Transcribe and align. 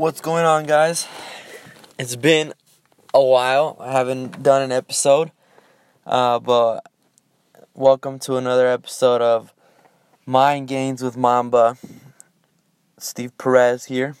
What's 0.00 0.22
going 0.22 0.46
on, 0.46 0.64
guys? 0.64 1.06
It's 1.98 2.16
been 2.16 2.54
a 3.12 3.22
while. 3.22 3.76
I 3.78 3.92
haven't 3.92 4.42
done 4.42 4.62
an 4.62 4.72
episode, 4.72 5.30
uh, 6.06 6.38
but 6.38 6.86
welcome 7.74 8.18
to 8.20 8.36
another 8.36 8.66
episode 8.66 9.20
of 9.20 9.52
Mind 10.24 10.68
Games 10.68 11.02
with 11.02 11.18
Mamba. 11.18 11.76
Steve 12.96 13.36
Perez 13.36 13.84
here, 13.84 14.16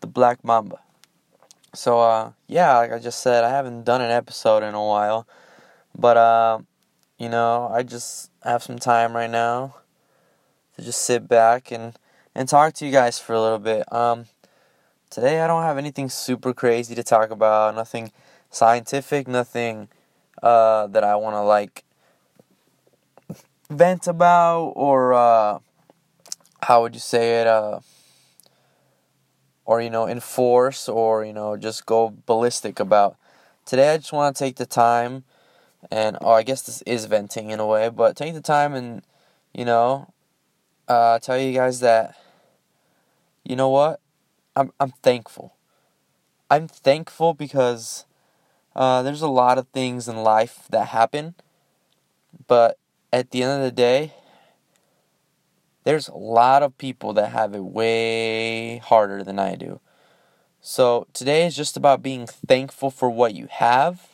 the 0.00 0.08
Black 0.08 0.42
Mamba. 0.42 0.80
So, 1.72 2.00
uh, 2.00 2.32
yeah, 2.48 2.76
like 2.78 2.90
I 2.90 2.98
just 2.98 3.22
said, 3.22 3.44
I 3.44 3.50
haven't 3.50 3.84
done 3.84 4.00
an 4.00 4.10
episode 4.10 4.64
in 4.64 4.74
a 4.74 4.84
while, 4.84 5.28
but, 5.96 6.16
uh, 6.16 6.58
you 7.20 7.28
know, 7.28 7.70
I 7.72 7.84
just 7.84 8.32
have 8.42 8.64
some 8.64 8.80
time 8.80 9.14
right 9.14 9.30
now 9.30 9.76
to 10.74 10.82
just 10.82 11.02
sit 11.02 11.28
back 11.28 11.70
and, 11.70 11.96
and 12.34 12.48
talk 12.48 12.74
to 12.74 12.84
you 12.84 12.90
guys 12.90 13.20
for 13.20 13.32
a 13.32 13.40
little 13.40 13.60
bit. 13.60 13.84
Um, 13.92 14.26
today 15.12 15.42
I 15.42 15.46
don't 15.46 15.62
have 15.62 15.76
anything 15.76 16.08
super 16.08 16.54
crazy 16.54 16.94
to 16.94 17.02
talk 17.02 17.30
about, 17.30 17.74
nothing 17.74 18.10
scientific, 18.50 19.28
nothing 19.28 19.88
uh, 20.42 20.86
that 20.86 21.04
I 21.04 21.16
want 21.16 21.34
to 21.34 21.42
like 21.42 21.84
vent 23.68 24.06
about 24.06 24.72
or 24.74 25.12
uh, 25.12 25.58
how 26.62 26.82
would 26.82 26.94
you 26.94 27.00
say 27.00 27.42
it 27.42 27.46
uh, 27.46 27.80
or 29.66 29.82
you 29.82 29.90
know 29.90 30.08
enforce 30.08 30.88
or 30.88 31.24
you 31.24 31.32
know 31.32 31.56
just 31.56 31.84
go 31.84 32.14
ballistic 32.26 32.80
about. 32.80 33.16
Today 33.66 33.92
I 33.92 33.98
just 33.98 34.12
want 34.12 34.34
to 34.34 34.44
take 34.44 34.56
the 34.56 34.66
time 34.66 35.24
and 35.90 36.16
oh 36.22 36.32
I 36.32 36.42
guess 36.42 36.62
this 36.62 36.80
is 36.82 37.04
venting 37.04 37.50
in 37.50 37.60
a 37.60 37.66
way, 37.66 37.90
but 37.90 38.16
take 38.16 38.32
the 38.32 38.40
time 38.40 38.72
and 38.72 39.02
you 39.52 39.66
know 39.66 40.10
uh, 40.88 41.18
tell 41.18 41.38
you 41.38 41.52
guys 41.52 41.80
that 41.80 42.16
you 43.44 43.56
know 43.56 43.68
what 43.68 44.01
I'm 44.54 44.72
I'm 44.78 44.92
thankful. 45.02 45.54
I'm 46.50 46.68
thankful 46.68 47.32
because 47.32 48.04
uh, 48.76 49.02
there's 49.02 49.22
a 49.22 49.28
lot 49.28 49.58
of 49.58 49.68
things 49.68 50.08
in 50.08 50.16
life 50.16 50.66
that 50.70 50.88
happen, 50.88 51.34
but 52.46 52.78
at 53.12 53.30
the 53.30 53.42
end 53.42 53.52
of 53.52 53.64
the 53.64 53.72
day, 53.72 54.12
there's 55.84 56.08
a 56.08 56.16
lot 56.16 56.62
of 56.62 56.76
people 56.78 57.12
that 57.14 57.32
have 57.32 57.54
it 57.54 57.64
way 57.64 58.78
harder 58.78 59.22
than 59.22 59.38
I 59.38 59.56
do. 59.56 59.80
So 60.60 61.06
today 61.12 61.46
is 61.46 61.56
just 61.56 61.76
about 61.76 62.02
being 62.02 62.26
thankful 62.26 62.90
for 62.90 63.10
what 63.10 63.34
you 63.34 63.48
have, 63.50 64.08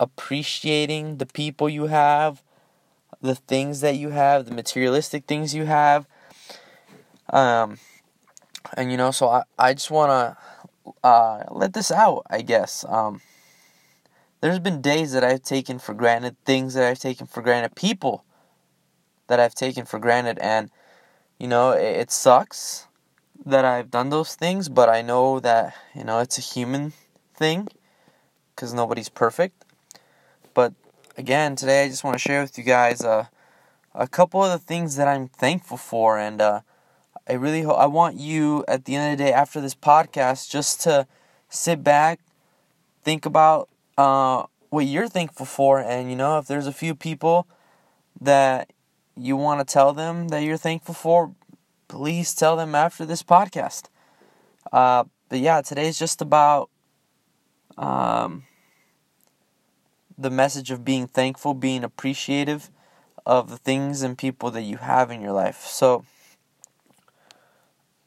appreciating 0.00 1.18
the 1.18 1.26
people 1.26 1.68
you 1.68 1.86
have, 1.86 2.42
the 3.20 3.34
things 3.34 3.80
that 3.82 3.96
you 3.96 4.10
have, 4.10 4.46
the 4.46 4.54
materialistic 4.54 5.26
things 5.26 5.54
you 5.54 5.66
have. 5.66 6.06
Um, 7.28 7.78
and 8.76 8.90
you 8.90 8.96
know, 8.96 9.10
so 9.10 9.28
I, 9.28 9.42
I 9.58 9.74
just 9.74 9.90
want 9.90 10.10
to 10.10 10.92
uh, 11.04 11.44
let 11.50 11.72
this 11.72 11.90
out, 11.90 12.26
I 12.30 12.42
guess. 12.42 12.84
Um, 12.88 13.20
there's 14.40 14.58
been 14.58 14.80
days 14.80 15.12
that 15.12 15.22
I've 15.22 15.42
taken 15.42 15.78
for 15.78 15.94
granted, 15.94 16.36
things 16.44 16.74
that 16.74 16.84
I've 16.84 16.98
taken 16.98 17.26
for 17.26 17.42
granted, 17.42 17.76
people 17.76 18.24
that 19.28 19.38
I've 19.38 19.54
taken 19.54 19.84
for 19.84 19.98
granted, 19.98 20.38
and 20.40 20.70
you 21.38 21.48
know, 21.48 21.70
it, 21.70 21.96
it 21.96 22.10
sucks 22.10 22.86
that 23.44 23.64
I've 23.64 23.90
done 23.90 24.10
those 24.10 24.34
things, 24.34 24.68
but 24.68 24.88
I 24.88 25.02
know 25.02 25.40
that 25.40 25.74
you 25.94 26.04
know 26.04 26.18
it's 26.18 26.38
a 26.38 26.42
human 26.42 26.92
thing 27.34 27.68
because 28.54 28.74
nobody's 28.74 29.08
perfect. 29.08 29.64
But 30.54 30.74
again, 31.16 31.56
today 31.56 31.84
I 31.84 31.88
just 31.88 32.04
want 32.04 32.14
to 32.14 32.18
share 32.18 32.42
with 32.42 32.58
you 32.58 32.64
guys 32.64 33.02
uh, 33.02 33.26
a 33.94 34.08
couple 34.08 34.44
of 34.44 34.50
the 34.50 34.58
things 34.58 34.96
that 34.96 35.08
I'm 35.08 35.28
thankful 35.28 35.76
for, 35.76 36.18
and 36.18 36.40
uh, 36.40 36.60
I 37.28 37.34
really 37.34 37.62
hope 37.62 37.78
I 37.78 37.86
want 37.86 38.16
you 38.16 38.64
at 38.66 38.84
the 38.84 38.96
end 38.96 39.12
of 39.12 39.18
the 39.18 39.24
day 39.24 39.32
after 39.32 39.60
this 39.60 39.74
podcast 39.74 40.50
just 40.50 40.80
to 40.82 41.06
sit 41.48 41.84
back, 41.84 42.20
think 43.04 43.24
about 43.26 43.68
uh, 43.96 44.44
what 44.70 44.86
you're 44.86 45.08
thankful 45.08 45.46
for, 45.46 45.78
and 45.78 46.10
you 46.10 46.16
know 46.16 46.38
if 46.38 46.46
there's 46.46 46.66
a 46.66 46.72
few 46.72 46.94
people 46.94 47.46
that 48.20 48.72
you 49.16 49.36
want 49.36 49.66
to 49.66 49.72
tell 49.72 49.92
them 49.92 50.28
that 50.28 50.42
you're 50.42 50.56
thankful 50.56 50.94
for, 50.94 51.34
please 51.88 52.34
tell 52.34 52.56
them 52.56 52.74
after 52.74 53.04
this 53.04 53.22
podcast. 53.22 53.84
Uh, 54.72 55.04
but 55.28 55.38
yeah, 55.38 55.60
today's 55.60 55.98
just 55.98 56.20
about 56.20 56.70
um, 57.78 58.44
the 60.18 60.30
message 60.30 60.70
of 60.70 60.84
being 60.84 61.06
thankful, 61.06 61.54
being 61.54 61.84
appreciative 61.84 62.70
of 63.24 63.50
the 63.50 63.58
things 63.58 64.02
and 64.02 64.18
people 64.18 64.50
that 64.50 64.62
you 64.62 64.78
have 64.78 65.10
in 65.10 65.20
your 65.20 65.32
life. 65.32 65.66
So 65.66 66.04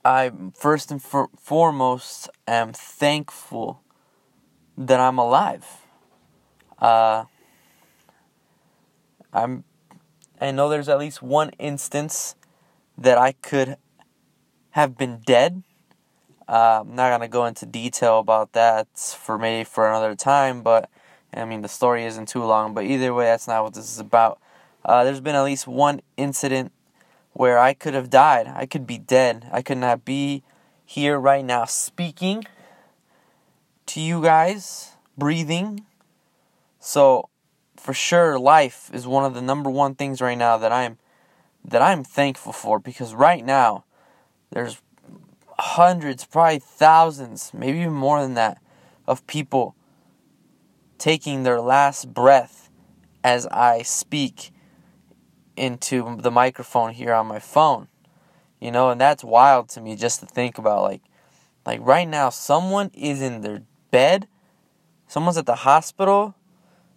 I 0.06 0.32
first 0.54 0.92
and 0.92 1.02
for- 1.02 1.32
foremost 1.36 2.30
am 2.48 2.74
thankful 2.74 3.82
that 4.78 5.00
I'm 5.00 5.18
alive. 5.18 5.66
Uh, 6.80 7.26
I'm. 9.34 9.64
I 10.40 10.52
know 10.52 10.70
there's 10.70 10.90
at 10.90 11.00
least 11.00 11.22
one 11.24 11.52
instance 11.60 12.36
that 12.98 13.18
I 13.18 13.34
could 13.34 13.78
have 14.72 14.98
been 14.98 15.22
dead. 15.26 15.64
Uh, 16.48 16.82
I'm 16.82 16.96
not 16.96 17.10
gonna 17.10 17.28
go 17.28 17.46
into 17.46 17.66
detail 17.66 18.20
about 18.20 18.54
that 18.54 18.88
for 18.98 19.38
maybe 19.40 19.64
for 19.64 19.90
another 19.90 20.16
time, 20.16 20.62
but 20.62 20.90
I 21.34 21.46
mean 21.46 21.62
the 21.62 21.70
story 21.70 22.06
isn't 22.06 22.28
too 22.28 22.44
long. 22.44 22.74
But 22.76 22.86
either 22.86 23.14
way, 23.14 23.26
that's 23.26 23.48
not 23.48 23.64
what 23.64 23.74
this 23.74 23.92
is 23.92 24.00
about. 24.00 24.40
Uh, 24.86 25.04
there's 25.04 25.22
been 25.22 25.36
at 25.36 25.44
least 25.44 25.68
one 25.68 26.02
incident 26.18 26.72
where 27.36 27.60
I 27.60 27.74
could 27.74 27.94
have 27.94 28.10
died. 28.10 28.48
I 28.48 28.66
could 28.66 28.88
be 28.88 28.98
dead. 28.98 29.50
I 29.52 29.62
could 29.62 29.78
not 29.78 30.06
be 30.06 30.42
here 30.86 31.20
right 31.20 31.44
now 31.44 31.66
speaking 31.66 32.46
to 33.88 34.00
you 34.00 34.22
guys, 34.22 34.94
breathing. 35.18 35.86
So, 36.80 37.28
for 37.76 37.94
sure 37.94 38.40
life 38.40 38.90
is 38.94 39.06
one 39.06 39.26
of 39.26 39.34
the 39.34 39.42
number 39.42 39.70
one 39.70 39.96
things 39.96 40.22
right 40.22 40.38
now 40.38 40.58
that 40.58 40.72
I'm 40.72 40.98
that 41.66 41.82
I'm 41.82 42.06
thankful 42.06 42.54
for 42.54 42.80
because 42.80 43.14
right 43.14 43.44
now 43.44 43.84
there's 44.52 44.82
hundreds, 45.60 46.24
probably 46.24 46.60
thousands, 46.60 47.52
maybe 47.54 47.80
even 47.80 47.94
more 47.94 48.22
than 48.22 48.36
that 48.36 48.60
of 49.06 49.28
people 49.28 49.76
taking 50.98 51.44
their 51.44 51.60
last 51.60 52.14
breath 52.14 52.70
as 53.26 53.46
I 53.48 53.82
speak 53.82 54.52
into 55.56 56.18
the 56.20 56.32
microphone 56.32 56.92
here 56.94 57.14
on 57.14 57.28
my 57.28 57.40
phone. 57.40 57.88
You 58.60 58.72
know, 58.72 58.90
and 58.90 59.00
that's 59.00 59.24
wild 59.24 59.70
to 59.70 59.82
me 59.82 59.96
just 59.96 60.20
to 60.22 60.26
think 60.26 60.58
about 60.58 60.84
like 60.84 61.02
like 61.66 61.80
right 61.82 62.08
now 62.08 62.30
someone 62.30 62.92
is 62.94 63.22
in 63.22 63.42
their 63.42 63.64
bed, 63.92 64.28
someone's 65.08 65.38
at 65.38 65.46
the 65.46 65.56
hospital, 65.56 66.36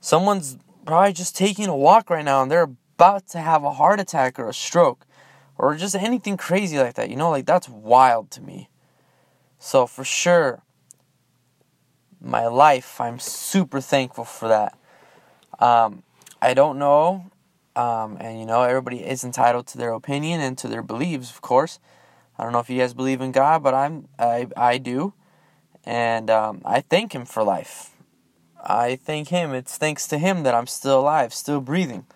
someone's 0.00 0.58
probably 0.84 1.12
just 1.12 1.36
taking 1.36 1.66
a 1.66 1.76
walk 1.76 2.10
right 2.10 2.24
now 2.24 2.42
and 2.42 2.50
they're 2.50 2.70
about 2.96 3.28
to 3.28 3.38
have 3.38 3.64
a 3.64 3.72
heart 3.72 4.00
attack 4.00 4.38
or 4.38 4.48
a 4.48 4.54
stroke 4.54 5.06
or 5.56 5.74
just 5.74 5.94
anything 5.94 6.36
crazy 6.36 6.78
like 6.78 6.94
that. 6.94 7.10
You 7.10 7.16
know, 7.16 7.30
like 7.30 7.46
that's 7.46 7.68
wild 7.68 8.30
to 8.32 8.40
me. 8.40 8.70
So 9.58 9.86
for 9.86 10.04
sure 10.04 10.62
my 12.20 12.46
life, 12.46 13.00
I'm 13.00 13.18
super 13.18 13.80
thankful 13.80 14.24
for 14.24 14.48
that. 14.48 14.78
Um, 15.58 16.02
I 16.40 16.54
don't 16.54 16.78
know 16.78 17.30
um, 17.78 18.16
and 18.20 18.40
you 18.40 18.44
know, 18.44 18.62
everybody 18.62 19.04
is 19.04 19.22
entitled 19.22 19.68
to 19.68 19.78
their 19.78 19.92
opinion 19.92 20.40
and 20.40 20.58
to 20.58 20.66
their 20.66 20.82
beliefs, 20.82 21.30
of 21.30 21.40
course. 21.40 21.78
I 22.36 22.42
don't 22.42 22.52
know 22.52 22.58
if 22.58 22.68
you 22.68 22.78
guys 22.78 22.92
believe 22.92 23.20
in 23.20 23.30
God, 23.30 23.62
but 23.62 23.72
I'm 23.72 24.08
I 24.18 24.48
I 24.56 24.78
do, 24.78 25.14
and 25.84 26.28
um, 26.28 26.60
I 26.64 26.80
thank 26.80 27.12
Him 27.14 27.24
for 27.24 27.44
life. 27.44 27.90
I 28.62 28.96
thank 28.96 29.28
Him. 29.28 29.52
It's 29.54 29.76
thanks 29.76 30.08
to 30.08 30.18
Him 30.18 30.42
that 30.42 30.54
I'm 30.56 30.66
still 30.66 31.00
alive, 31.00 31.32
still 31.32 31.60
breathing. 31.60 32.06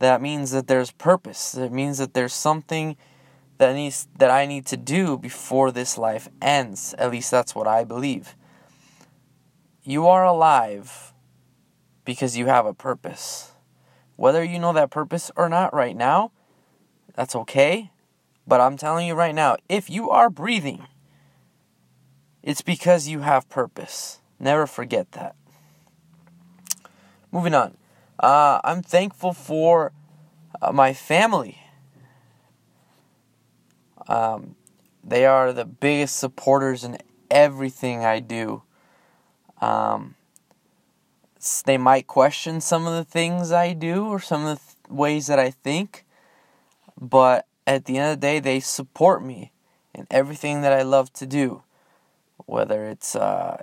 That 0.00 0.20
means 0.20 0.50
that 0.50 0.66
there's 0.66 0.90
purpose. 0.90 1.54
It 1.54 1.72
means 1.72 1.98
that 1.98 2.14
there's 2.14 2.32
something 2.32 2.96
that 3.58 3.74
needs 3.74 4.08
that 4.18 4.30
I 4.30 4.44
need 4.44 4.66
to 4.66 4.76
do 4.76 5.16
before 5.16 5.70
this 5.70 5.98
life 5.98 6.28
ends. 6.42 6.94
At 6.98 7.12
least 7.12 7.30
that's 7.30 7.54
what 7.54 7.68
I 7.68 7.84
believe. 7.84 8.34
You 9.84 10.08
are 10.08 10.24
alive 10.24 11.12
because 12.04 12.36
you 12.36 12.46
have 12.46 12.66
a 12.66 12.74
purpose. 12.74 13.49
Whether 14.20 14.44
you 14.44 14.58
know 14.58 14.74
that 14.74 14.90
purpose 14.90 15.30
or 15.34 15.48
not 15.48 15.72
right 15.72 15.96
now, 15.96 16.30
that's 17.14 17.34
okay. 17.34 17.90
But 18.46 18.60
I'm 18.60 18.76
telling 18.76 19.06
you 19.08 19.14
right 19.14 19.34
now, 19.34 19.56
if 19.66 19.88
you 19.88 20.10
are 20.10 20.28
breathing, 20.28 20.86
it's 22.42 22.60
because 22.60 23.08
you 23.08 23.20
have 23.20 23.48
purpose. 23.48 24.20
Never 24.38 24.66
forget 24.66 25.12
that. 25.12 25.36
Moving 27.32 27.54
on. 27.54 27.78
Uh, 28.18 28.60
I'm 28.62 28.82
thankful 28.82 29.32
for 29.32 29.92
uh, 30.60 30.70
my 30.70 30.92
family. 30.92 31.56
Um, 34.06 34.54
they 35.02 35.24
are 35.24 35.50
the 35.54 35.64
biggest 35.64 36.16
supporters 36.16 36.84
in 36.84 36.98
everything 37.30 38.04
I 38.04 38.20
do. 38.20 38.64
Um, 39.62 40.14
they 41.64 41.78
might 41.78 42.06
question 42.06 42.60
some 42.60 42.86
of 42.86 42.94
the 42.94 43.04
things 43.04 43.50
I 43.50 43.72
do 43.72 44.06
or 44.06 44.20
some 44.20 44.44
of 44.44 44.58
the 44.58 44.64
th- 44.64 44.76
ways 44.90 45.26
that 45.28 45.38
I 45.38 45.50
think, 45.50 46.04
but 47.00 47.46
at 47.66 47.86
the 47.86 47.98
end 47.98 48.12
of 48.12 48.20
the 48.20 48.26
day, 48.26 48.40
they 48.40 48.60
support 48.60 49.24
me 49.24 49.52
in 49.94 50.06
everything 50.10 50.60
that 50.62 50.72
I 50.72 50.82
love 50.82 51.12
to 51.14 51.26
do, 51.26 51.62
whether 52.46 52.84
it's 52.84 53.16
uh, 53.16 53.62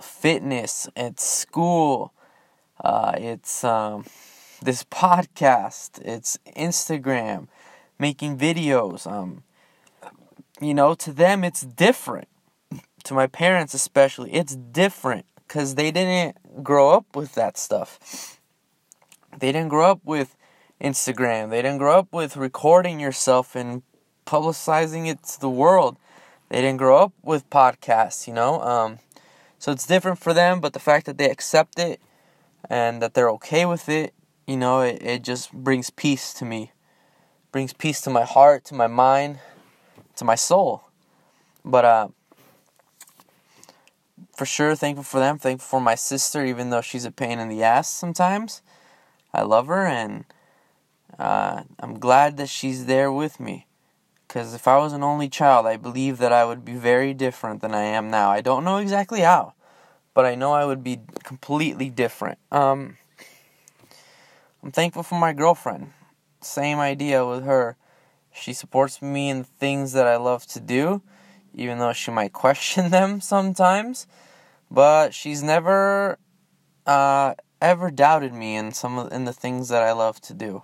fitness, 0.00 0.88
it's 0.96 1.24
school, 1.24 2.12
uh, 2.82 3.12
it's 3.16 3.64
um, 3.64 4.04
this 4.62 4.84
podcast, 4.84 6.00
it's 6.02 6.38
Instagram, 6.56 7.48
making 7.98 8.38
videos. 8.38 9.10
Um, 9.10 9.42
you 10.60 10.74
know, 10.74 10.94
to 10.94 11.12
them 11.12 11.44
it's 11.44 11.62
different. 11.62 12.28
To 13.04 13.14
my 13.14 13.26
parents 13.26 13.74
especially, 13.74 14.32
it's 14.32 14.54
different 14.54 15.24
because 15.48 15.74
they 15.76 15.90
didn't 15.90 16.62
grow 16.62 16.90
up 16.90 17.16
with 17.16 17.34
that 17.34 17.56
stuff. 17.56 18.38
They 19.36 19.50
didn't 19.50 19.70
grow 19.70 19.90
up 19.90 20.00
with 20.04 20.36
Instagram. 20.80 21.48
They 21.50 21.62
didn't 21.62 21.78
grow 21.78 21.98
up 21.98 22.12
with 22.12 22.36
recording 22.36 23.00
yourself 23.00 23.56
and 23.56 23.82
publicizing 24.26 25.08
it 25.08 25.22
to 25.24 25.40
the 25.40 25.48
world. 25.48 25.96
They 26.50 26.60
didn't 26.60 26.78
grow 26.78 26.98
up 26.98 27.12
with 27.22 27.48
podcasts, 27.48 28.26
you 28.26 28.34
know. 28.34 28.60
Um, 28.60 28.98
so 29.58 29.72
it's 29.72 29.86
different 29.86 30.18
for 30.18 30.34
them, 30.34 30.60
but 30.60 30.74
the 30.74 30.80
fact 30.80 31.06
that 31.06 31.16
they 31.16 31.30
accept 31.30 31.78
it 31.78 32.00
and 32.68 33.00
that 33.00 33.14
they're 33.14 33.30
okay 33.30 33.64
with 33.64 33.88
it, 33.88 34.12
you 34.46 34.56
know, 34.56 34.82
it, 34.82 35.02
it 35.02 35.22
just 35.22 35.52
brings 35.52 35.90
peace 35.90 36.34
to 36.34 36.44
me. 36.44 36.72
Brings 37.52 37.72
peace 37.72 38.00
to 38.02 38.10
my 38.10 38.24
heart, 38.24 38.64
to 38.66 38.74
my 38.74 38.86
mind, 38.86 39.38
to 40.16 40.24
my 40.24 40.34
soul. 40.34 40.84
But 41.64 41.84
uh 41.84 42.08
for 44.38 44.46
sure 44.46 44.76
thankful 44.76 45.02
for 45.02 45.18
them, 45.18 45.36
thankful 45.36 45.66
for 45.66 45.80
my 45.80 45.96
sister, 45.96 46.44
even 46.44 46.70
though 46.70 46.80
she's 46.80 47.04
a 47.04 47.10
pain 47.10 47.40
in 47.40 47.48
the 47.48 47.64
ass 47.64 47.88
sometimes. 47.88 48.62
I 49.34 49.42
love 49.42 49.66
her 49.66 49.84
and 49.84 50.26
uh, 51.18 51.64
I'm 51.80 51.98
glad 51.98 52.36
that 52.36 52.48
she's 52.48 52.86
there 52.86 53.10
with 53.10 53.40
me. 53.40 53.66
Because 54.28 54.54
if 54.54 54.68
I 54.68 54.78
was 54.78 54.92
an 54.92 55.02
only 55.02 55.28
child, 55.28 55.66
I 55.66 55.76
believe 55.76 56.18
that 56.18 56.32
I 56.32 56.44
would 56.44 56.64
be 56.64 56.74
very 56.74 57.14
different 57.14 57.62
than 57.62 57.74
I 57.74 57.82
am 57.82 58.10
now. 58.10 58.30
I 58.30 58.40
don't 58.40 58.62
know 58.62 58.76
exactly 58.76 59.22
how, 59.22 59.54
but 60.14 60.24
I 60.24 60.36
know 60.36 60.52
I 60.52 60.64
would 60.64 60.84
be 60.84 61.00
completely 61.24 61.90
different. 61.90 62.38
Um, 62.52 62.96
I'm 64.62 64.70
thankful 64.70 65.02
for 65.02 65.18
my 65.18 65.32
girlfriend. 65.32 65.92
Same 66.40 66.78
idea 66.78 67.26
with 67.26 67.42
her. 67.42 67.76
She 68.32 68.52
supports 68.52 69.02
me 69.02 69.30
in 69.30 69.42
things 69.42 69.94
that 69.94 70.06
I 70.06 70.16
love 70.16 70.46
to 70.48 70.60
do, 70.60 71.02
even 71.54 71.78
though 71.78 71.92
she 71.92 72.12
might 72.12 72.32
question 72.44 72.90
them 72.90 73.20
sometimes. 73.20 74.06
But 74.70 75.14
she's 75.14 75.42
never 75.42 76.18
uh, 76.86 77.34
ever 77.60 77.90
doubted 77.90 78.32
me 78.34 78.56
in 78.56 78.72
some 78.72 78.98
of, 78.98 79.12
in 79.12 79.24
the 79.24 79.32
things 79.32 79.68
that 79.68 79.82
I 79.82 79.92
love 79.92 80.20
to 80.22 80.34
do, 80.34 80.62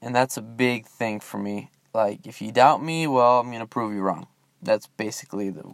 and 0.00 0.14
that's 0.14 0.36
a 0.36 0.42
big 0.42 0.86
thing 0.86 1.20
for 1.20 1.38
me. 1.38 1.70
Like, 1.92 2.26
if 2.26 2.40
you 2.40 2.52
doubt 2.52 2.82
me, 2.82 3.06
well, 3.06 3.40
I'm 3.40 3.50
gonna 3.50 3.66
prove 3.66 3.92
you 3.92 4.00
wrong. 4.00 4.26
That's 4.62 4.86
basically 4.86 5.50
the 5.50 5.72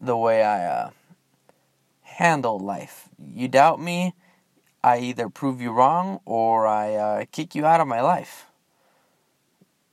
the 0.00 0.16
way 0.16 0.42
I 0.42 0.64
uh, 0.66 0.90
handle 2.02 2.58
life. 2.58 3.08
You 3.18 3.48
doubt 3.48 3.80
me, 3.80 4.14
I 4.82 4.98
either 4.98 5.30
prove 5.30 5.62
you 5.62 5.72
wrong 5.72 6.20
or 6.26 6.66
I 6.66 6.94
uh, 6.94 7.24
kick 7.32 7.54
you 7.54 7.64
out 7.64 7.80
of 7.80 7.88
my 7.88 8.02
life. 8.02 8.46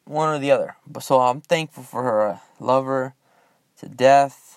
One 0.06 0.36
or 0.36 0.40
the 0.40 0.52
other. 0.52 0.76
So 1.00 1.22
I'm 1.22 1.40
thankful 1.40 1.84
for 1.84 2.04
her. 2.04 2.22
I 2.34 2.40
love 2.60 2.86
her 2.86 3.16
to 3.78 3.88
death. 3.88 4.51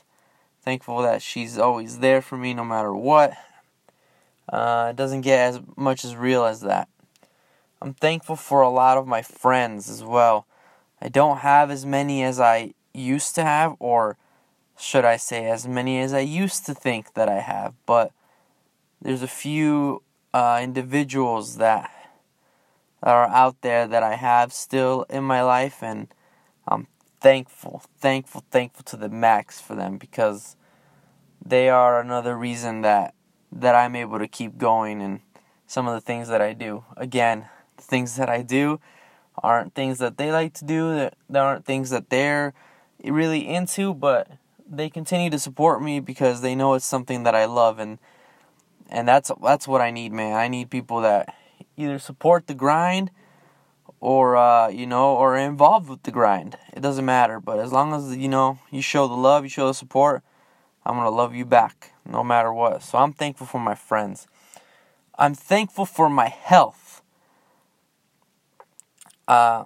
Thankful 0.65 1.03
that 1.03 1.21
she's 1.21 1.59
always 1.59 1.99
there 1.99 2.23
for 2.23 2.39
me 2.39 2.55
no 2.55 2.65
matter 2.65 2.95
what. 2.95 3.35
Uh, 4.49 4.89
it 4.91 4.97
doesn't 4.97 5.21
get 5.21 5.41
as 5.41 5.61
much 5.77 6.07
as 6.07 6.17
real 6.17 6.47
as 6.47 6.63
that. 6.63 6.89
I'm 7.83 7.93
thankful 7.93 8.37
for 8.37 8.63
a 8.63 8.71
lot 8.71 8.97
of 8.97 9.07
my 9.07 9.21
friends 9.21 9.91
as 9.91 10.03
well. 10.03 10.47
I 11.03 11.09
don't 11.09 11.39
have 11.39 11.71
as 11.71 11.85
many 11.85 12.23
as 12.23 12.41
I 12.41 12.73
used 12.95 13.35
to 13.35 13.45
have, 13.45 13.77
or 13.79 14.17
should 14.79 15.05
I 15.05 15.19
say, 15.19 15.51
as 15.51 15.69
many 15.69 16.01
as 16.01 16.15
I 16.15 16.21
used 16.21 16.65
to 16.65 16.75
think 16.75 17.13
that 17.13 17.29
I 17.29 17.41
have, 17.41 17.75
but 17.85 18.13
there's 19.03 19.23
a 19.23 19.29
few 19.29 20.03
uh, 20.33 20.61
individuals 20.63 21.59
that 21.59 21.91
are 23.03 23.27
out 23.27 23.61
there 23.61 23.87
that 23.87 24.03
I 24.03 24.15
have 24.15 24.51
still 24.55 25.05
in 25.11 25.25
my 25.25 25.43
life, 25.43 25.83
and 25.83 26.09
thankful, 27.25 27.83
thankful, 28.01 28.45
thankful 28.51 28.85
to 28.85 28.99
the 28.99 29.09
max 29.09 29.59
for 29.59 29.75
them 29.75 29.97
because 29.97 30.57
they 31.43 31.71
are 31.71 31.99
another 31.99 32.37
reason 32.37 32.83
that 32.83 33.15
that 33.51 33.75
I'm 33.75 33.97
able 33.97 34.19
to 34.19 34.29
keep 34.29 34.59
going 34.59 35.01
and 35.01 35.21
some 35.67 35.89
of 35.89 35.95
the 35.95 36.03
things 36.03 36.29
that 36.29 36.43
I 36.43 36.53
do. 36.53 36.85
Again, 36.99 37.47
the 37.79 37.83
things 37.83 38.17
that 38.17 38.29
I 38.29 38.43
do 38.43 38.79
aren't 39.43 39.75
things 39.75 40.01
that 40.01 40.19
they 40.19 40.31
like 40.33 40.53
to 40.55 40.67
do, 40.67 40.95
that, 40.97 41.15
that 41.31 41.41
aren't 41.41 41.65
things 41.65 41.89
that 41.89 42.11
they're 42.11 42.53
really 43.03 43.49
into, 43.49 43.95
but 43.95 44.29
they 44.69 44.91
continue 44.91 45.31
to 45.31 45.39
support 45.39 45.81
me 45.81 46.01
because 46.01 46.43
they 46.43 46.55
know 46.55 46.75
it's 46.75 46.85
something 46.85 47.23
that 47.23 47.35
I 47.35 47.47
love 47.47 47.79
and 47.79 47.99
and 48.91 49.09
that's 49.09 49.31
that's 49.43 49.67
what 49.67 49.81
I 49.81 49.91
need, 49.91 50.13
man. 50.13 50.37
I 50.37 50.49
need 50.49 50.69
people 50.69 51.01
that 51.01 51.35
either 51.75 51.99
support 51.99 52.49
the 52.49 52.55
grind 52.55 53.11
or 54.05 54.37
uh, 54.37 54.69
you 54.69 54.87
know, 54.87 55.17
or 55.17 55.35
involved 55.35 55.89
with 55.89 56.03
the 56.03 56.11
grind. 56.11 56.59
It 56.75 56.81
doesn't 56.81 57.07
matter, 57.07 57.41
but 57.41 57.59
as 57.59 57.73
long 57.73 57.95
as 57.95 58.15
you 58.15 58.29
know 58.29 58.59
you 58.71 58.83
show 58.83 59.09
the 59.09 59.15
love, 59.15 59.45
you 59.45 59.49
show 59.49 59.67
the 59.67 59.73
support, 59.73 60.23
I'm 60.85 60.97
gonna 60.97 61.09
love 61.09 61.35
you 61.35 61.47
back 61.47 61.95
no 62.05 62.23
matter 62.23 62.53
what. 62.53 62.83
So 62.83 62.99
I'm 62.99 63.15
thankful 63.15 63.47
for 63.47 63.59
my 63.59 63.75
friends. 63.75 64.27
I'm 65.19 65.35
thankful 65.35 65.87
for 65.87 66.11
my 66.11 66.29
health. 66.29 67.01
Uh, 69.27 69.65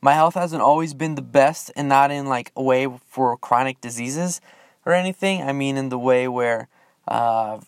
my 0.00 0.14
health 0.14 0.32
hasn't 0.32 0.62
always 0.62 0.94
been 0.94 1.14
the 1.14 1.20
best, 1.20 1.70
and 1.76 1.90
not 1.90 2.10
in 2.10 2.24
like 2.24 2.52
a 2.56 2.62
way 2.62 2.88
for 3.06 3.36
chronic 3.36 3.82
diseases 3.82 4.40
or 4.86 4.94
anything. 4.94 5.42
I 5.42 5.52
mean, 5.52 5.76
in 5.76 5.90
the 5.90 5.98
way 5.98 6.26
where 6.26 6.68
uh, 7.06 7.60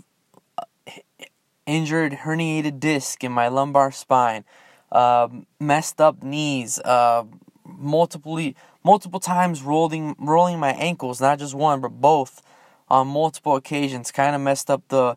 injured 1.66 2.12
herniated 2.24 2.80
disc 2.80 3.22
in 3.22 3.32
my 3.32 3.48
lumbar 3.48 3.92
spine, 3.92 4.46
uh, 4.92 5.28
messed 5.58 6.00
up 6.00 6.22
knees, 6.22 6.78
uh, 6.80 7.24
multiple 7.64 8.52
multiple 8.82 9.20
times 9.20 9.62
rolling 9.62 10.16
rolling 10.18 10.58
my 10.58 10.72
ankles, 10.72 11.20
not 11.20 11.38
just 11.38 11.54
one 11.54 11.80
but 11.80 12.00
both, 12.00 12.42
on 12.88 13.08
multiple 13.08 13.56
occasions. 13.56 14.10
Kind 14.10 14.34
of 14.34 14.40
messed 14.40 14.70
up 14.70 14.82
the 14.88 15.16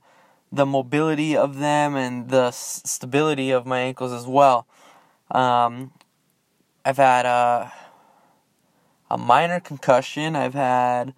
the 0.52 0.66
mobility 0.66 1.36
of 1.36 1.58
them 1.58 1.96
and 1.96 2.30
the 2.30 2.52
stability 2.52 3.52
of 3.52 3.66
my 3.66 3.80
ankles 3.80 4.12
as 4.12 4.28
well. 4.28 4.68
Um, 5.31 5.92
I've 6.86 6.98
had 6.98 7.25
uh, 7.25 7.70
a 9.10 9.18
minor 9.18 9.60
concussion. 9.60 10.36
I've 10.36 10.54
had 10.54 11.14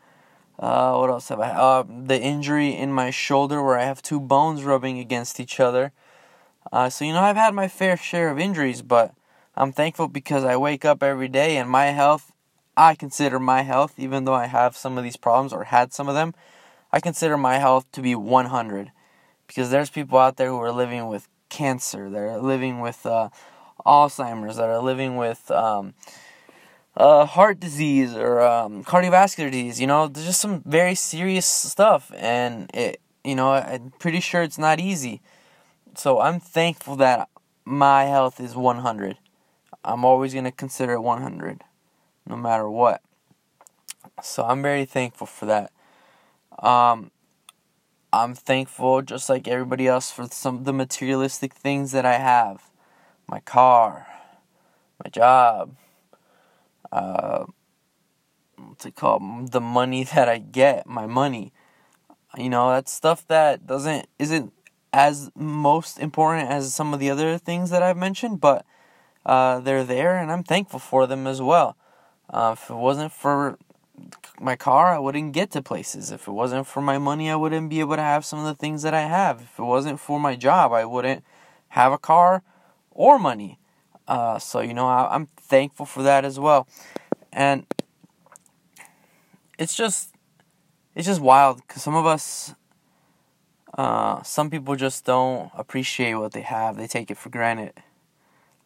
uh, 0.58 0.96
what 0.96 1.10
else 1.10 1.28
have 1.30 1.40
I? 1.40 1.50
Uh, 1.50 1.84
the 2.06 2.20
injury 2.20 2.70
in 2.70 2.92
my 2.94 3.10
shoulder 3.12 3.62
where 3.62 3.78
I 3.78 3.84
have 3.84 4.02
two 4.02 4.20
bones 4.20 4.64
rubbing 4.64 5.00
against 5.00 5.40
each 5.40 5.60
other. 5.60 5.92
Uh, 6.72 6.90
so 6.90 7.06
you 7.06 7.14
know 7.14 7.22
I've 7.22 7.36
had 7.36 7.54
my 7.54 7.68
fair 7.68 7.98
share 7.98 8.30
of 8.30 8.40
injuries, 8.40 8.82
but 8.82 9.14
I'm 9.56 9.72
thankful 9.72 10.08
because 10.08 10.44
I 10.44 10.58
wake 10.58 10.84
up 10.84 11.02
every 11.04 11.28
day 11.28 11.58
and 11.58 11.70
my 11.70 11.86
health. 11.88 12.32
I 12.78 12.96
consider 12.96 13.40
my 13.40 13.62
health, 13.62 13.94
even 13.98 14.26
though 14.26 14.34
I 14.34 14.48
have 14.48 14.76
some 14.76 14.98
of 14.98 15.04
these 15.04 15.16
problems 15.16 15.54
or 15.54 15.66
had 15.66 15.94
some 15.94 16.10
of 16.10 16.16
them, 16.16 16.34
I 16.92 17.00
consider 17.00 17.38
my 17.38 17.58
health 17.58 17.90
to 17.94 18.02
be 18.02 18.16
100. 18.16 18.92
Because 19.48 19.70
there's 19.70 19.90
people 19.90 20.18
out 20.18 20.38
there 20.38 20.50
who 20.50 20.60
are 20.60 20.72
living 20.72 21.08
with 21.08 21.30
cancer, 21.50 22.10
they're 22.10 22.38
living 22.38 22.82
with 22.82 23.06
uh, 23.06 23.30
Alzheimer's, 23.86 24.58
that 24.58 24.68
are 24.68 24.82
living 24.82 25.16
with 25.16 25.50
um, 25.52 25.94
uh, 26.98 27.26
heart 27.26 27.60
disease 27.60 28.14
or 28.16 28.42
um, 28.42 28.84
cardiovascular 28.84 29.52
disease. 29.52 29.80
You 29.80 29.88
know, 29.88 30.08
there's 30.08 30.26
just 30.26 30.42
some 30.42 30.62
very 30.66 30.96
serious 30.96 31.46
stuff, 31.46 32.12
and 32.16 32.70
it, 32.74 33.00
you 33.24 33.36
know, 33.36 33.52
I'm 33.52 33.94
pretty 34.00 34.20
sure 34.20 34.42
it's 34.42 34.58
not 34.58 34.80
easy. 34.80 35.22
So 35.98 36.20
I'm 36.20 36.40
thankful 36.40 36.96
that 36.98 37.30
my 37.64 38.04
health 38.04 38.40
is 38.40 38.56
100. 38.56 39.18
I'm 39.84 40.04
always 40.04 40.34
gonna 40.34 40.52
consider 40.52 40.94
it 40.94 41.02
100, 41.02 41.64
no 42.28 42.36
matter 42.36 42.70
what. 42.70 43.02
So 44.22 44.44
I'm 44.44 44.62
very 44.62 44.86
thankful 44.86 45.28
for 45.28 45.46
that. 45.46 45.72
Um, 46.60 47.12
I'm 48.12 48.34
thankful, 48.34 49.02
just 49.02 49.30
like 49.30 49.48
everybody 49.48 49.88
else, 49.88 50.12
for 50.12 50.28
some 50.28 50.56
of 50.56 50.66
the 50.66 50.74
materialistic 50.74 51.54
things 51.54 51.92
that 51.92 52.06
I 52.06 52.14
have 52.14 52.70
my 53.28 53.40
car, 53.40 54.08
my 55.04 55.10
job, 55.10 55.76
uh, 56.92 57.46
what's 58.58 58.86
it 58.86 58.96
called? 58.96 59.52
The 59.52 59.62
money 59.62 60.04
that 60.16 60.30
I 60.30 60.38
get, 60.38 60.88
my 60.88 61.08
money. 61.08 61.52
You 62.38 62.50
know, 62.50 62.70
that's 62.72 62.92
stuff 62.92 63.26
that 63.28 63.66
doesn't 63.66 64.08
isn't 64.20 64.52
as 64.96 65.30
most 65.36 66.00
important 66.00 66.50
as 66.50 66.74
some 66.74 66.94
of 66.94 67.02
the 67.02 67.10
other 67.10 67.38
things 67.38 67.70
that 67.70 67.84
I've 67.84 67.98
mentioned, 67.98 68.40
but 68.40 68.66
uh, 69.26 69.60
they're 69.60 69.84
there, 69.84 70.18
and 70.18 70.32
I'm 70.32 70.42
thankful 70.42 70.80
for 70.80 71.06
them 71.06 71.28
as 71.28 71.42
well. 71.42 71.76
Uh, 72.30 72.56
if 72.58 72.70
it 72.70 72.76
wasn't 72.76 73.12
for 73.12 73.58
my 74.40 74.56
car, 74.56 74.96
I 74.96 75.00
wouldn't 75.00 75.34
get 75.34 75.52
to 75.52 75.62
places. 75.62 76.12
If 76.12 76.30
it 76.30 76.32
wasn't 76.32 76.66
for 76.66 76.82
my 76.82 76.98
money, 76.98 77.30
I 77.30 77.36
wouldn't 77.36 77.70
be 77.70 77.82
able 77.82 77.98
to 77.98 78.02
have 78.02 78.24
some 78.24 78.40
of 78.40 78.46
the 78.46 78.56
things 78.56 78.84
that 78.84 78.94
I 78.94 79.02
have. 79.02 79.42
If 79.42 79.60
it 79.60 79.64
wasn't 79.64 80.00
for 80.00 80.18
my 80.18 80.38
job, 80.38 80.72
I 80.72 80.86
wouldn't 80.86 81.26
have 81.70 81.92
a 81.92 81.98
car 81.98 82.42
or 82.92 83.20
money. 83.20 83.60
Uh, 84.08 84.40
so, 84.40 84.62
you 84.62 84.74
know, 84.74 84.88
I, 84.88 85.14
I'm 85.14 85.28
thankful 85.36 85.86
for 85.86 86.04
that 86.04 86.24
as 86.24 86.40
well. 86.40 86.70
And 87.34 87.66
it's 89.58 89.76
just 89.76 90.14
it's 90.96 91.08
just 91.08 91.20
wild 91.20 91.58
because 91.58 91.84
some 91.84 91.96
of 91.96 92.06
us 92.06 92.56
uh, 93.76 94.24
some 94.24 94.50
people 94.50 94.76
just 94.76 95.04
don't 95.06 95.52
appreciate 95.54 96.14
what 96.16 96.32
they 96.32 96.42
have. 96.42 96.78
They 96.78 96.88
take 96.88 97.12
it 97.12 97.18
for 97.18 97.30
granted. 97.30 97.74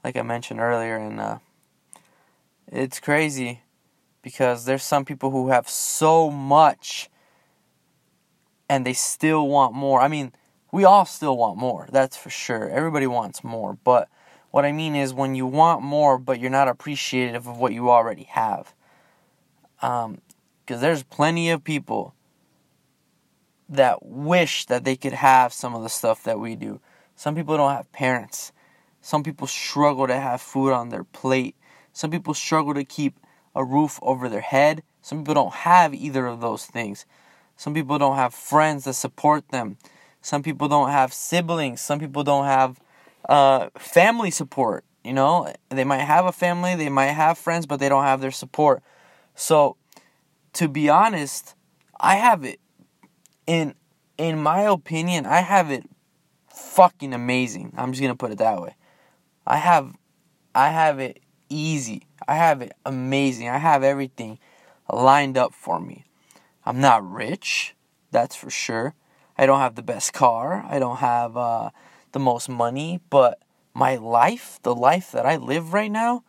Like 0.04 0.16
i 0.16 0.22
mentioned 0.22 0.62
earlier 0.62 0.96
and 0.96 1.20
uh, 1.20 1.40
it's 2.72 3.02
crazy 3.02 3.62
because 4.22 4.64
there's 4.64 4.84
some 4.84 5.04
people 5.04 5.32
who 5.32 5.50
have 5.50 5.68
so 5.68 6.30
much 6.30 7.10
and 8.70 8.86
they 8.86 8.94
still 8.94 9.48
want 9.48 9.74
more. 9.74 10.00
I 10.00 10.08
mean 10.08 10.32
we 10.72 10.86
all 10.86 11.06
still 11.06 11.36
want 11.36 11.58
more 11.58 11.88
that's 11.92 12.16
for 12.16 12.30
sure. 12.30 12.70
Everybody 12.70 13.08
wants 13.08 13.44
more 13.44 13.78
but 13.84 14.08
what 14.52 14.64
i 14.66 14.72
mean 14.72 14.96
is 14.96 15.14
when 15.14 15.36
you 15.36 15.46
want 15.46 15.82
more 15.82 16.18
but 16.18 16.40
you're 16.40 16.50
not 16.50 16.68
appreciative 16.68 17.48
of 17.48 17.58
what 17.58 17.74
you 17.74 17.90
already 17.90 18.24
have. 18.24 18.74
Um, 19.82 20.22
because 20.66 20.82
there's 20.82 21.04
plenty 21.04 21.50
of 21.50 21.64
people 21.64 22.14
that 23.70 24.06
wish 24.06 24.66
that 24.66 24.84
they 24.84 24.96
could 24.96 25.14
have 25.14 25.54
some 25.54 25.76
of 25.76 25.84
the 25.84 25.90
stuff 25.90 26.24
that 26.24 26.40
we 26.40 26.56
do. 26.56 26.82
Some 27.16 27.36
people 27.36 27.56
don't 27.56 27.72
have 27.72 27.92
parents. 27.92 28.52
Some 29.02 29.24
people 29.24 29.48
struggle 29.48 30.08
to 30.08 30.20
have 30.20 30.42
food 30.42 30.74
on 30.74 30.90
their 30.90 31.04
plate. 31.04 31.56
Some 31.94 32.12
people 32.12 32.34
struggle 32.34 32.74
to 32.74 32.84
keep 32.84 33.20
a 33.56 33.64
roof 33.64 34.00
over 34.02 34.28
their 34.28 34.42
head. 34.42 34.84
Some 35.02 35.20
people 35.20 35.36
don't 35.36 35.54
have 35.54 35.94
either 35.94 36.26
of 36.26 36.42
those 36.42 36.66
things. 36.66 37.06
Some 37.56 37.74
people 37.74 37.98
don't 37.98 38.16
have 38.16 38.34
friends 38.34 38.86
that 38.86 38.94
support 38.94 39.50
them. 39.50 39.78
Some 40.22 40.44
people 40.44 40.68
don't 40.68 40.90
have 40.90 41.14
siblings. 41.14 41.82
Some 41.82 42.00
people 42.00 42.24
don't 42.24 42.46
have 42.46 42.80
uh, 43.28 43.70
family 43.78 44.32
support. 44.32 44.84
You 45.04 45.14
know, 45.14 45.54
they 45.70 45.84
might 45.84 46.00
have 46.00 46.26
a 46.26 46.32
family, 46.32 46.76
they 46.76 46.90
might 46.90 47.08
have 47.08 47.38
friends, 47.38 47.66
but 47.66 47.80
they 47.80 47.88
don't 47.88 48.04
have 48.04 48.20
their 48.20 48.32
support. 48.32 48.84
So, 49.34 49.78
to 50.54 50.68
be 50.68 50.90
honest, 50.90 51.56
I 52.00 52.16
have 52.16 52.44
it 52.44 52.60
in 53.50 53.74
in 54.20 54.38
my 54.38 54.62
opinion, 54.62 55.26
I 55.26 55.42
have 55.42 55.72
it 55.72 55.84
fucking 56.50 57.14
amazing. 57.14 57.74
I'm 57.76 57.92
just 57.92 58.02
gonna 58.02 58.16
put 58.16 58.32
it 58.32 58.38
that 58.38 58.62
way. 58.62 58.76
I 59.48 59.58
have 59.58 59.98
I 60.54 60.70
have 60.70 61.00
it 61.00 61.20
easy. 61.50 62.04
I 62.28 62.36
have 62.36 62.62
it 62.62 62.74
amazing. 62.86 63.50
I 63.50 63.58
have 63.58 63.84
everything 63.84 64.38
lined 64.92 65.36
up 65.36 65.56
for 65.56 65.80
me. 65.80 66.06
I'm 66.64 66.80
not 66.80 67.10
rich, 67.10 67.76
that's 68.12 68.36
for 68.36 68.52
sure. 68.52 68.94
I 69.36 69.48
don't 69.48 69.60
have 69.60 69.74
the 69.74 69.82
best 69.82 70.14
car. 70.14 70.64
I 70.70 70.78
don't 70.78 70.98
have 70.98 71.36
uh, 71.36 71.72
the 72.12 72.20
most 72.20 72.50
money, 72.50 73.00
but 73.10 73.40
my 73.74 73.96
life, 73.96 74.60
the 74.62 74.76
life 74.76 75.12
that 75.12 75.26
I 75.26 75.38
live 75.38 75.74
right 75.74 75.92
now, 75.92 76.24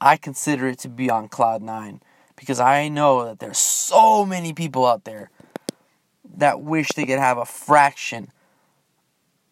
I 0.00 0.16
consider 0.16 0.68
it 0.68 0.78
to 0.80 0.88
be 0.88 1.10
on 1.10 1.28
cloud 1.28 1.60
nine 1.60 2.02
because 2.36 2.60
I 2.60 2.88
know 2.88 3.24
that 3.24 3.40
there's 3.40 3.58
so 3.58 4.24
many 4.24 4.52
people 4.52 4.86
out 4.86 5.04
there 5.04 5.30
that 6.36 6.60
wish 6.60 6.88
they 6.96 7.04
could 7.04 7.18
have 7.18 7.38
a 7.38 7.44
fraction 7.44 8.30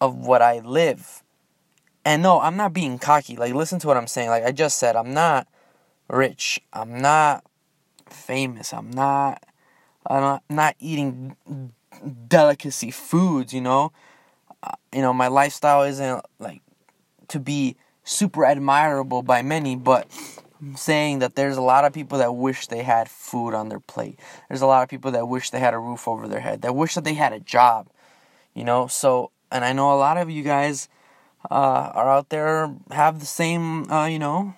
of 0.01 0.15
what 0.15 0.41
I 0.41 0.59
live. 0.59 1.23
And 2.05 2.23
no, 2.23 2.39
I'm 2.39 2.55
not 2.55 2.73
being 2.73 2.97
cocky. 2.97 3.35
Like, 3.35 3.53
listen 3.53 3.79
to 3.79 3.87
what 3.87 3.97
I'm 3.97 4.07
saying. 4.07 4.29
Like 4.29 4.43
I 4.43 4.51
just 4.51 4.77
said, 4.77 4.95
I'm 4.95 5.13
not 5.13 5.47
rich. 6.07 6.59
I'm 6.73 7.01
not 7.01 7.43
famous. 8.09 8.73
I'm 8.73 8.89
not. 8.91 9.43
I'm 10.07 10.21
not, 10.21 10.43
not 10.49 10.75
eating 10.79 11.35
delicacy 12.27 12.91
foods. 12.91 13.53
You 13.53 13.61
know. 13.61 13.91
Uh, 14.63 14.71
you 14.93 15.01
know, 15.01 15.13
my 15.13 15.27
lifestyle 15.27 15.83
isn't 15.83 16.25
like 16.39 16.61
to 17.29 17.39
be 17.39 17.77
super 18.03 18.43
admirable 18.43 19.21
by 19.21 19.41
many, 19.41 19.75
but 19.75 20.07
saying 20.75 21.19
that 21.19 21.35
there's 21.35 21.57
a 21.57 21.61
lot 21.61 21.85
of 21.85 21.93
people 21.93 22.17
that 22.17 22.35
wish 22.35 22.67
they 22.67 22.83
had 22.83 23.09
food 23.09 23.53
on 23.53 23.69
their 23.69 23.79
plate. 23.79 24.19
There's 24.47 24.61
a 24.61 24.67
lot 24.67 24.83
of 24.83 24.89
people 24.89 25.11
that 25.11 25.27
wish 25.27 25.49
they 25.49 25.59
had 25.59 25.73
a 25.73 25.79
roof 25.79 26.07
over 26.07 26.27
their 26.27 26.41
head. 26.41 26.61
That 26.61 26.75
wish 26.75 26.95
that 26.95 27.03
they 27.03 27.13
had 27.13 27.33
a 27.33 27.39
job. 27.39 27.89
You 28.53 28.63
know, 28.63 28.87
so 28.87 29.31
and 29.51 29.63
I 29.63 29.73
know 29.73 29.93
a 29.93 29.95
lot 29.95 30.17
of 30.17 30.29
you 30.29 30.43
guys 30.43 30.89
uh, 31.49 31.91
are 31.93 32.11
out 32.11 32.29
there 32.29 32.73
have 32.91 33.19
the 33.19 33.25
same 33.25 33.89
uh, 33.91 34.07
you 34.07 34.19
know 34.19 34.55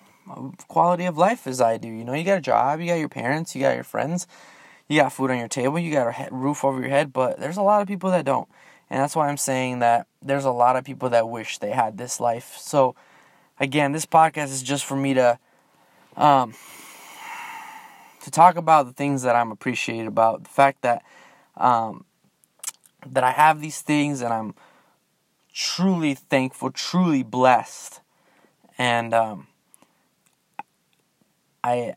quality 0.68 1.04
of 1.04 1.16
life 1.16 1.46
as 1.46 1.60
I 1.60 1.76
do. 1.78 1.88
You 1.88 2.04
know, 2.04 2.14
you 2.14 2.24
got 2.24 2.38
a 2.38 2.42
job, 2.42 2.80
you 2.80 2.86
got 2.86 2.98
your 2.98 3.08
parents, 3.08 3.54
you 3.54 3.60
got 3.60 3.74
your 3.74 3.84
friends, 3.84 4.26
you 4.88 5.00
got 5.00 5.12
food 5.12 5.30
on 5.30 5.38
your 5.38 5.48
table, 5.48 5.78
you 5.78 5.92
got 5.92 6.06
a 6.06 6.28
roof 6.30 6.64
over 6.64 6.80
your 6.80 6.90
head. 6.90 7.12
But 7.12 7.38
there's 7.38 7.56
a 7.56 7.62
lot 7.62 7.82
of 7.82 7.88
people 7.88 8.10
that 8.10 8.24
don't, 8.24 8.48
and 8.90 9.00
that's 9.00 9.14
why 9.14 9.28
I'm 9.28 9.36
saying 9.36 9.80
that 9.80 10.06
there's 10.20 10.44
a 10.44 10.50
lot 10.50 10.76
of 10.76 10.84
people 10.84 11.10
that 11.10 11.28
wish 11.28 11.58
they 11.58 11.70
had 11.70 11.98
this 11.98 12.20
life. 12.20 12.56
So 12.58 12.94
again, 13.60 13.92
this 13.92 14.06
podcast 14.06 14.50
is 14.50 14.62
just 14.62 14.84
for 14.84 14.96
me 14.96 15.14
to 15.14 15.38
um, 16.16 16.54
to 18.22 18.30
talk 18.30 18.56
about 18.56 18.86
the 18.86 18.92
things 18.92 19.22
that 19.22 19.36
I'm 19.36 19.50
appreciated 19.50 20.06
about, 20.06 20.44
the 20.44 20.50
fact 20.50 20.82
that 20.82 21.02
um, 21.56 22.04
that 23.06 23.24
I 23.24 23.32
have 23.32 23.60
these 23.60 23.80
things 23.80 24.20
and 24.20 24.32
I'm 24.32 24.54
truly 25.52 26.14
thankful, 26.14 26.70
truly 26.70 27.22
blessed, 27.22 28.00
and 28.78 29.12
um, 29.12 29.46
I, 31.64 31.94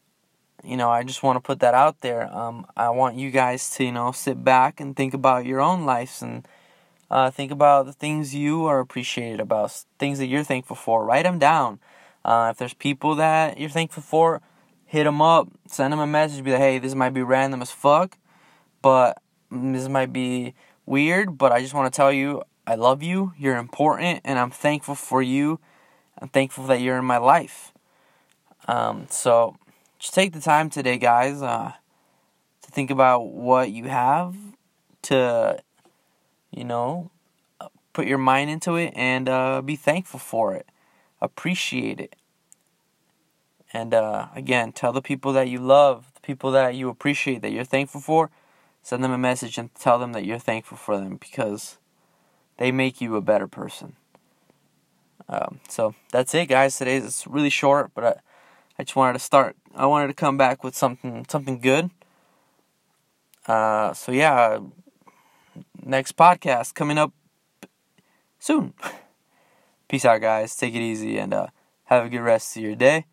you 0.63 0.77
know, 0.77 0.89
I 0.89 1.03
just 1.03 1.23
want 1.23 1.37
to 1.37 1.41
put 1.41 1.59
that 1.59 1.73
out 1.73 2.01
there. 2.01 2.31
Um, 2.35 2.65
I 2.75 2.89
want 2.89 3.15
you 3.15 3.31
guys 3.31 3.69
to, 3.71 3.83
you 3.83 3.91
know, 3.91 4.11
sit 4.11 4.43
back 4.43 4.79
and 4.79 4.95
think 4.95 5.13
about 5.13 5.45
your 5.45 5.61
own 5.61 5.85
lives 5.85 6.21
and 6.21 6.47
uh, 7.09 7.31
think 7.31 7.51
about 7.51 7.85
the 7.85 7.93
things 7.93 8.33
you 8.33 8.65
are 8.65 8.79
appreciated 8.79 9.39
about, 9.39 9.85
things 9.99 10.19
that 10.19 10.27
you're 10.27 10.43
thankful 10.43 10.75
for. 10.75 11.05
Write 11.05 11.23
them 11.23 11.39
down. 11.39 11.79
Uh, 12.25 12.49
if 12.49 12.57
there's 12.57 12.73
people 12.73 13.13
that 13.13 13.59
you're 13.59 13.69
thankful 13.69 14.01
for, 14.01 14.41
hit 14.87 15.03
them 15.03 15.21
up, 15.21 15.47
send 15.67 15.93
them 15.93 15.99
a 15.99 16.07
message, 16.07 16.43
be 16.43 16.51
like, 16.51 16.59
hey, 16.59 16.79
this 16.79 16.95
might 16.95 17.11
be 17.11 17.21
random 17.21 17.61
as 17.61 17.69
fuck, 17.69 18.17
but 18.81 19.21
this 19.51 19.87
might 19.87 20.11
be 20.11 20.55
weird, 20.87 21.37
but 21.37 21.51
I 21.51 21.61
just 21.61 21.75
want 21.75 21.93
to 21.93 21.95
tell 21.95 22.11
you 22.11 22.41
I 22.65 22.73
love 22.73 23.03
you, 23.03 23.33
you're 23.37 23.57
important, 23.57 24.21
and 24.25 24.39
I'm 24.39 24.49
thankful 24.49 24.95
for 24.95 25.21
you. 25.21 25.59
I'm 26.17 26.29
thankful 26.29 26.65
that 26.65 26.81
you're 26.81 26.97
in 26.97 27.05
my 27.05 27.17
life. 27.17 27.71
Um, 28.67 29.05
so 29.11 29.57
just 29.99 30.15
take 30.15 30.33
the 30.33 30.41
time 30.41 30.71
today, 30.71 30.97
guys, 30.97 31.43
uh, 31.43 31.73
to 32.63 32.71
think 32.71 32.89
about 32.89 33.27
what 33.27 33.69
you 33.69 33.83
have, 33.83 34.35
to, 35.03 35.59
you 36.49 36.63
know, 36.63 37.11
put 37.93 38.07
your 38.07 38.17
mind 38.17 38.49
into 38.49 38.77
it 38.77 38.93
and 38.95 39.29
uh, 39.29 39.61
be 39.61 39.75
thankful 39.75 40.19
for 40.19 40.55
it 40.55 40.65
appreciate 41.25 41.99
it. 41.99 42.15
And 43.73 43.93
uh, 43.93 44.27
again, 44.33 44.71
tell 44.71 44.93
the 44.93 45.01
people 45.01 45.33
that 45.33 45.49
you 45.49 45.59
love, 45.59 46.11
the 46.13 46.21
people 46.21 46.51
that 46.51 46.75
you 46.75 46.87
appreciate, 46.87 47.41
that 47.41 47.51
you're 47.51 47.65
thankful 47.65 47.99
for, 47.99 48.29
send 48.81 49.03
them 49.03 49.11
a 49.11 49.17
message 49.17 49.57
and 49.57 49.73
tell 49.75 49.99
them 49.99 50.13
that 50.13 50.25
you're 50.25 50.39
thankful 50.39 50.77
for 50.77 50.97
them 50.97 51.17
because 51.17 51.77
they 52.57 52.71
make 52.71 53.01
you 53.01 53.15
a 53.15 53.21
better 53.21 53.47
person. 53.47 53.95
Um, 55.27 55.59
so 55.67 55.95
that's 56.11 56.33
it, 56.33 56.47
guys. 56.47 56.77
Today 56.77 56.97
is 56.97 57.25
really 57.27 57.49
short, 57.49 57.91
but 57.93 58.03
I, 58.03 58.15
I 58.79 58.83
just 58.83 58.95
wanted 58.95 59.13
to 59.13 59.19
start. 59.19 59.55
I 59.75 59.87
wanted 59.87 60.07
to 60.07 60.13
come 60.13 60.37
back 60.37 60.63
with 60.63 60.75
something 60.75 61.25
something 61.27 61.59
good. 61.59 61.89
Uh, 63.47 63.93
so 63.93 64.11
yeah, 64.11 64.59
next 65.83 66.15
podcast 66.15 66.75
coming 66.75 66.97
up 66.97 67.11
soon. 68.39 68.73
Peace 69.87 70.05
out, 70.05 70.21
guys. 70.21 70.55
Take 70.55 70.73
it 70.73 70.81
easy 70.81 71.17
and 71.17 71.33
uh, 71.33 71.47
have 71.85 72.05
a 72.05 72.09
good 72.09 72.21
rest 72.21 72.57
of 72.57 72.63
your 72.63 72.75
day. 72.75 73.05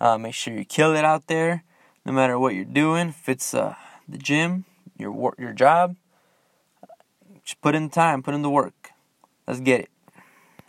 Uh, 0.00 0.18
make 0.18 0.34
sure 0.34 0.52
you 0.52 0.64
kill 0.64 0.94
it 0.94 1.04
out 1.04 1.26
there, 1.26 1.64
no 2.04 2.12
matter 2.12 2.38
what 2.38 2.54
you're 2.54 2.64
doing. 2.64 3.08
If 3.08 3.28
it's 3.28 3.54
uh, 3.54 3.76
the 4.08 4.18
gym, 4.18 4.64
your 4.98 5.12
work, 5.12 5.36
your 5.38 5.52
job, 5.52 5.96
just 7.44 7.60
put 7.60 7.74
in 7.74 7.84
the 7.84 7.90
time, 7.90 8.22
put 8.22 8.34
in 8.34 8.42
the 8.42 8.50
work. 8.50 8.90
Let's 9.46 9.60
get 9.60 9.80
it. 9.80 9.91